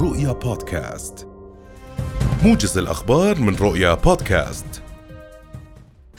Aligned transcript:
رؤيا 0.00 0.32
بودكاست 0.32 1.28
موجز 2.44 2.78
الأخبار 2.78 3.38
من 3.38 3.56
رؤيا 3.56 3.94
بودكاست 3.94 4.82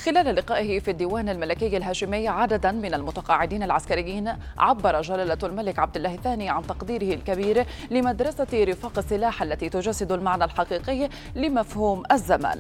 خلال 0.05 0.36
لقائه 0.36 0.79
في 0.79 0.91
الديوان 0.91 1.29
الملكي 1.29 1.78
الهاشمي 1.78 2.28
عددا 2.28 2.71
من 2.71 2.94
المتقاعدين 2.94 3.63
العسكريين 3.63 4.34
عبر 4.57 5.02
جلالة 5.02 5.38
الملك 5.44 5.79
عبد 5.79 5.96
الله 5.96 6.14
الثاني 6.15 6.50
عن 6.50 6.68
تقديره 6.68 7.14
الكبير 7.14 7.65
لمدرسة 7.92 8.47
رفاق 8.54 8.97
السلاح 8.97 9.42
التي 9.42 9.70
تجسد 9.70 10.11
المعنى 10.11 10.43
الحقيقي 10.43 11.09
لمفهوم 11.36 12.04
الزمان. 12.11 12.59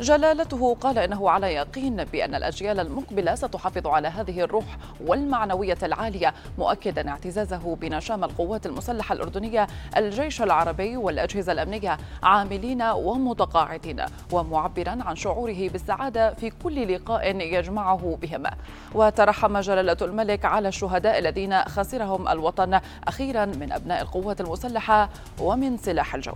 جلالته 0.00 0.74
قال 0.74 0.98
إنه 0.98 1.30
على 1.30 1.54
يقين 1.54 2.04
بأن 2.04 2.34
الأجيال 2.34 2.80
المقبلة 2.80 3.34
ستحافظ 3.34 3.86
على 3.86 4.08
هذه 4.08 4.40
الروح 4.40 4.64
والمعنوية 5.06 5.78
العالية 5.82 6.34
مؤكدا 6.58 7.08
اعتزازه 7.08 7.76
بنشام 7.76 8.24
القوات 8.24 8.66
المسلحة 8.66 9.12
الأردنية 9.12 9.66
الجيش 9.96 10.42
العربي 10.42 10.96
والأجهزة 10.96 11.52
الأمنية 11.52 11.98
عاملين 12.22 12.82
ومتقاعدين 12.82 14.04
ومعبرا 14.32 14.98
عن 15.00 15.16
شعوره 15.16 15.68
بالسعادة 15.68 16.34
في 16.34 16.50
كل 16.50 16.94
لقاء 16.94 17.36
يجمعه 17.36 18.18
بهم. 18.22 18.42
وترحم 18.94 19.60
جلالة 19.60 19.96
الملك 20.02 20.44
على 20.44 20.68
الشهداء 20.68 21.18
الذين 21.18 21.64
خسرهم 21.64 22.28
الوطن 22.28 22.80
أخيرا 23.08 23.44
من 23.44 23.72
أبناء 23.72 24.02
القوات 24.02 24.40
المسلحة 24.40 25.10
ومن 25.40 25.76
سلاح 25.76 26.14
الجو. 26.14 26.32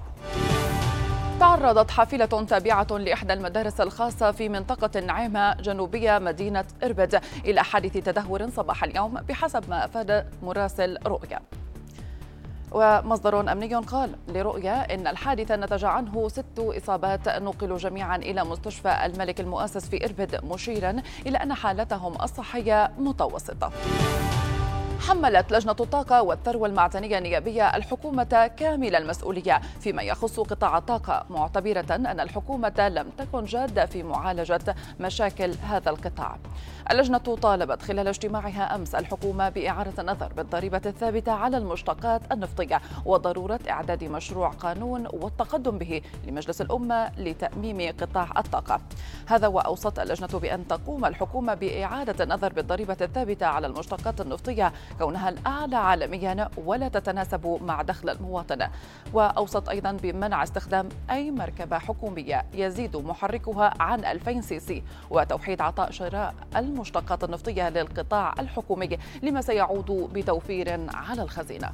تعرضت 1.43 1.91
حافلة 1.91 2.27
تابعة 2.27 2.87
لإحدى 2.91 3.33
المدارس 3.33 3.81
الخاصة 3.81 4.31
في 4.31 4.49
منطقة 4.49 5.01
نعيمة 5.01 5.55
جنوبية 5.55 6.19
مدينة 6.19 6.65
إربد 6.85 7.21
إلى 7.45 7.65
حادث 7.65 7.93
تدهور 7.93 8.51
صباح 8.51 8.85
اليوم 8.85 9.15
بحسب 9.15 9.71
ما 9.71 9.85
أفاد 9.85 10.27
مراسل 10.43 10.99
رؤيا 11.07 11.41
ومصدر 12.73 13.53
أمني 13.53 13.75
قال 13.75 14.11
لرؤيا 14.29 14.95
إن 14.95 15.07
الحادث 15.07 15.53
نتج 15.53 15.85
عنه 15.85 16.29
ست 16.29 16.59
إصابات 16.59 17.29
نقلوا 17.29 17.79
جميعا 17.79 18.17
إلى 18.17 18.45
مستشفى 18.45 19.07
الملك 19.07 19.41
المؤسس 19.41 19.89
في 19.89 20.05
إربد 20.05 20.45
مشيرا 20.45 21.03
إلى 21.27 21.39
أن 21.39 21.55
حالتهم 21.55 22.23
الصحية 22.23 22.91
متوسطة. 22.99 23.73
حملت 25.13 25.53
لجنة 25.53 25.77
الطاقة 25.81 26.23
والثروة 26.23 26.69
المعدنية 26.69 27.19
النيابية 27.19 27.77
الحكومة 27.77 28.51
كامل 28.57 28.97
المسؤولية 28.97 29.61
فيما 29.81 30.03
يخص 30.03 30.41
قطاع 30.41 30.79
الطاقة 30.79 31.27
معتبرة 31.31 31.87
أن 31.91 32.21
الحكومة 32.21 32.89
لم 32.89 33.07
تكن 33.19 33.45
جادة 33.45 33.87
في 33.87 34.03
معالجة 34.03 34.77
مشاكل 35.01 35.55
هذا 35.63 35.91
القطاع. 35.91 36.37
اللجنة 36.91 37.19
طالبت 37.19 37.83
خلال 37.83 38.09
اجتماعها 38.09 38.75
أمس 38.75 38.95
الحكومة 38.95 39.49
بإعادة 39.49 40.03
النظر 40.03 40.33
بالضريبة 40.37 40.81
الثابتة 40.87 41.33
على 41.33 41.57
المشتقات 41.57 42.23
النفطية 42.33 42.81
وضرورة 43.05 43.61
إعداد 43.71 44.05
مشروع 44.05 44.49
قانون 44.49 45.07
والتقدم 45.13 45.79
به 45.79 46.03
لمجلس 46.27 46.61
الأمة 46.61 47.11
لتأميم 47.19 47.95
قطاع 48.01 48.29
الطاقة. 48.39 48.81
هذا 49.27 49.47
وأوصت 49.47 49.99
اللجنة 49.99 50.39
بأن 50.41 50.69
تقوم 50.69 51.05
الحكومة 51.05 51.55
بإعادة 51.55 52.25
النظر 52.25 52.53
بالضريبة 52.53 52.97
الثابتة 53.01 53.47
على 53.47 53.67
المشتقات 53.67 54.21
النفطية 54.21 54.73
كونها 55.03 55.29
الأعلى 55.29 55.77
عالميا 55.77 56.49
ولا 56.57 56.89
تتناسب 56.89 57.59
مع 57.63 57.83
دخل 57.83 58.11
المواطن. 58.11 58.69
وأوصت 59.13 59.69
أيضا 59.69 59.93
بمنع 59.93 60.43
استخدام 60.43 60.89
أي 61.11 61.31
مركبة 61.31 61.79
حكومية 61.79 62.45
يزيد 62.55 62.97
محركها 62.97 63.75
عن 63.81 64.05
2000 64.05 64.41
سي 64.41 64.61
سي 64.61 64.83
وتوحيد 65.11 65.61
عطاء 65.61 65.91
شراء 65.91 66.35
المشتقات 66.57 67.25
النفطية 67.25 67.69
للقطاع 67.69 68.35
الحكومي 68.39 68.99
لما 69.23 69.41
سيعود 69.41 70.11
بتوفير 70.13 70.81
على 70.95 71.23
الخزينة. 71.23 71.73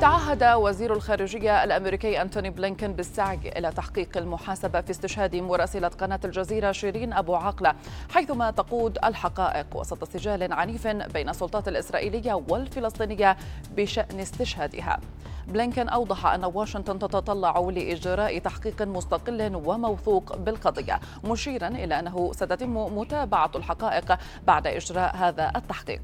تعهد 0.00 0.44
وزير 0.44 0.92
الخارجية 0.92 1.64
الأمريكي 1.64 2.22
أنتوني 2.22 2.50
بلينكن 2.50 2.92
بالسعي 2.92 3.38
إلى 3.56 3.70
تحقيق 3.70 4.16
المحاسبة 4.16 4.80
في 4.80 4.90
استشهاد 4.90 5.36
مراسلة 5.36 5.88
قناة 5.88 6.20
الجزيرة 6.24 6.72
شيرين 6.72 7.12
أبو 7.12 7.34
عقلة 7.34 7.74
حيثما 8.10 8.50
تقود 8.50 8.98
الحقائق 9.04 9.66
وسط 9.76 10.04
سجال 10.04 10.52
عنيف 10.52 10.86
بين 10.86 11.28
السلطات 11.28 11.68
الإسرائيلية 11.68 12.34
والفلسطينية 12.48 13.36
بشأن 13.76 14.20
استشهادها. 14.20 15.00
بلينكن 15.48 15.88
أوضح 15.88 16.26
أن 16.26 16.44
واشنطن 16.44 16.98
تتطلع 16.98 17.58
لإجراء 17.58 18.38
تحقيق 18.38 18.82
مستقل 18.82 19.56
وموثوق 19.64 20.36
بالقضية 20.36 21.00
مشيرا 21.24 21.68
إلى 21.68 21.98
أنه 21.98 22.32
ستتم 22.32 22.98
متابعة 22.98 23.50
الحقائق 23.54 24.18
بعد 24.46 24.66
إجراء 24.66 25.16
هذا 25.16 25.52
التحقيق. 25.56 26.00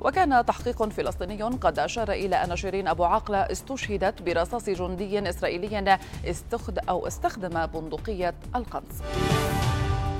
وكان 0.00 0.46
تحقيق 0.46 0.88
فلسطيني 0.88 1.42
قد 1.42 1.78
أشار 1.78 2.12
إلى 2.12 2.36
أن 2.36 2.56
شيرين 2.56 2.88
أبو 2.88 3.04
عقلة 3.04 3.38
استشهدت 3.38 4.22
برصاص 4.22 4.70
جندي 4.70 5.30
إسرائيلي 5.30 5.98
استخد 6.24 6.78
أو 6.88 7.06
استخدم 7.06 7.66
بندقية 7.66 8.34
القنص. 8.56 9.02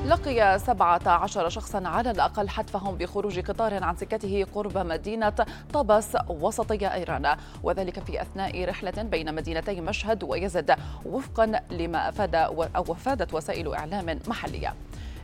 لقي 0.07 0.59
17 0.59 1.49
شخصا 1.49 1.89
على 1.89 2.11
الأقل 2.11 2.49
حتفهم 2.49 2.95
بخروج 2.95 3.41
قطار 3.41 3.85
عن 3.85 3.97
سكته 3.97 4.47
قرب 4.55 4.79
مدينة 4.79 5.47
طبس 5.73 6.17
وسطي 6.29 6.95
إيران. 6.95 7.37
وذلك 7.62 8.05
في 8.05 8.23
أثناء 8.23 8.65
رحلة 8.65 9.03
بين 9.03 9.35
مدينتي 9.35 9.81
مشهد 9.81 10.25
ويزد 10.25 10.77
وفقا 11.07 11.61
لما 11.71 12.09
أفاد 12.09 12.35
أو 12.35 12.67
أفادت 12.93 13.35
وسائل 13.35 13.75
إعلام 13.75 14.21
محلية. 14.27 14.75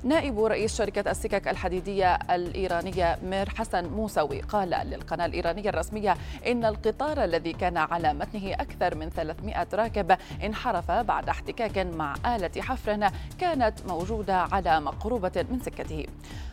نائب 0.07 0.45
رئيس 0.45 0.79
شركة 0.79 1.11
السكك 1.11 1.49
الحديدية 1.49 2.15
الإيرانية 2.15 3.19
مير 3.23 3.49
حسن 3.49 3.85
موسوي 3.85 4.41
قال 4.41 4.71
للقناة 4.71 5.27
الإيرانية 5.27 5.69
الرسمية 5.69 6.17
إن 6.47 6.65
القطار 6.65 7.25
الذي 7.25 7.53
كان 7.53 7.77
على 7.77 8.15
متنه 8.15 8.53
أكثر 8.55 8.95
من 8.95 9.11
300 9.11 9.67
راكب 9.75 10.17
انحرف 10.45 10.91
بعد 10.91 11.29
احتكاك 11.29 11.79
مع 11.79 12.15
آلة 12.27 12.63
حفر 12.63 13.11
كانت 13.39 13.75
موجودة 13.89 14.37
على 14.37 14.81
مقروبة 14.81 15.47
من 15.51 15.61
سكته. 15.61 16.07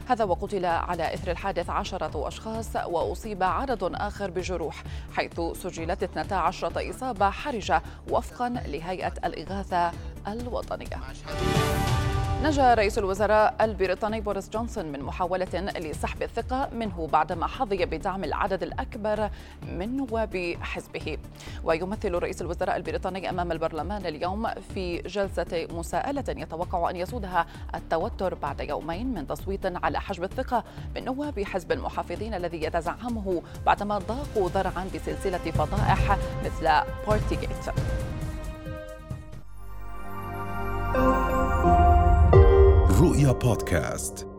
هذا 0.08 0.24
وقتل 0.24 0.66
على 0.66 1.14
إثر 1.14 1.32
الحادث 1.32 1.70
عشرة 1.70 2.28
أشخاص 2.28 2.76
وأصيب 2.76 3.44
عدد 3.44 3.84
آخر 3.84 4.30
بجروح 4.32 4.84
حيث 5.16 5.42
سجلت 5.54 6.04
12 6.04 6.90
إصابة 6.90 7.30
حرجة 7.30 7.82
وفقا 8.10 8.50
لهيئة 8.50 9.14
الإغاثة 9.26 9.92
الوطنية. 10.28 11.00
نجا 12.44 12.74
رئيس 12.74 12.98
الوزراء 12.98 13.56
البريطاني 13.62 14.22
بوريس 14.22 14.50
جونسون 14.50 14.86
من 14.86 15.02
محاولة 15.02 15.72
لسحب 15.78 16.24
الثقة 16.24 16.70
منه 16.74 17.08
بعدما 17.14 17.48
حظي 17.48 17.86
بدعم 17.86 18.24
العدد 18.24 18.64
الأكبر 18.64 19.30
من 19.72 19.98
نواب 19.98 20.56
حزبه. 20.62 21.18
ويمثل 21.64 22.14
رئيس 22.14 22.42
الوزراء 22.42 22.78
البريطاني 22.78 23.30
أمام 23.30 23.52
البرلمان 23.52 24.06
اليوم 24.06 24.48
في 24.74 24.98
جلسة 24.98 25.68
مساءلة 25.72 26.24
يتوقع 26.30 26.90
أن 26.90 26.96
يسودها 26.96 27.46
التوتر 27.76 28.36
بعد 28.36 28.60
يومين 28.60 29.14
من 29.14 29.28
تصويت 29.28 29.66
على 29.66 30.00
حجب 30.00 30.24
الثقة 30.24 30.64
من 30.96 31.06
نواب 31.06 31.44
حزب 31.44 31.72
المحافظين 31.72 32.34
الذي 32.34 32.64
يتزعمه 32.64 33.42
بعدما 33.66 33.98
ضاقوا 33.98 34.50
ذرعا 34.50 34.88
بسلسلة 34.96 35.52
فضائح 35.52 36.18
مثل 36.46 36.70
بارتي 37.08 37.36
رؤيا 43.24 43.32
بودكاست 43.32 44.33